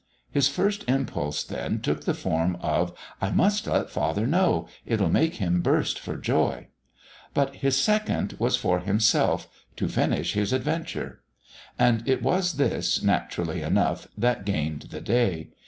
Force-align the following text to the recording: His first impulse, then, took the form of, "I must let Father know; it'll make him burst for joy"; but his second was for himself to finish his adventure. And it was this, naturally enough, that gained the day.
His 0.31 0.47
first 0.47 0.83
impulse, 0.89 1.43
then, 1.43 1.79
took 1.79 2.05
the 2.05 2.15
form 2.15 2.57
of, 2.59 2.91
"I 3.21 3.29
must 3.29 3.67
let 3.67 3.91
Father 3.91 4.25
know; 4.25 4.67
it'll 4.83 5.11
make 5.11 5.35
him 5.35 5.61
burst 5.61 5.99
for 5.99 6.17
joy"; 6.17 6.69
but 7.35 7.57
his 7.57 7.77
second 7.77 8.35
was 8.39 8.55
for 8.55 8.79
himself 8.79 9.47
to 9.75 9.87
finish 9.87 10.33
his 10.33 10.53
adventure. 10.53 11.21
And 11.77 12.01
it 12.09 12.23
was 12.23 12.53
this, 12.53 13.03
naturally 13.03 13.61
enough, 13.61 14.07
that 14.17 14.43
gained 14.43 14.87
the 14.89 15.01
day. 15.01 15.49